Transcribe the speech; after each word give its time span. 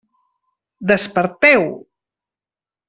Desperteu! 0.91 1.63